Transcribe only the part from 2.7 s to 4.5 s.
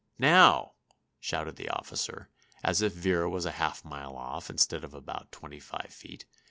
if Vera was a half mile off,